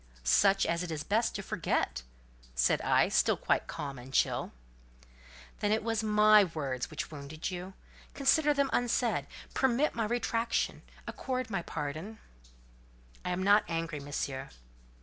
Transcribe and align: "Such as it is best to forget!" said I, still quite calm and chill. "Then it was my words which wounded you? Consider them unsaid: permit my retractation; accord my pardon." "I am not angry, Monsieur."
"Such 0.23 0.65
as 0.65 0.81
it 0.81 0.89
is 0.89 1.03
best 1.03 1.35
to 1.35 1.43
forget!" 1.43 2.01
said 2.55 2.81
I, 2.81 3.07
still 3.07 3.37
quite 3.37 3.67
calm 3.67 3.99
and 3.99 4.11
chill. 4.11 4.51
"Then 5.59 5.71
it 5.71 5.83
was 5.83 6.01
my 6.01 6.45
words 6.55 6.89
which 6.89 7.11
wounded 7.11 7.51
you? 7.51 7.73
Consider 8.15 8.51
them 8.51 8.71
unsaid: 8.73 9.27
permit 9.53 9.93
my 9.93 10.07
retractation; 10.07 10.81
accord 11.05 11.51
my 11.51 11.61
pardon." 11.61 12.17
"I 13.23 13.29
am 13.29 13.43
not 13.43 13.63
angry, 13.67 13.99
Monsieur." 13.99 14.49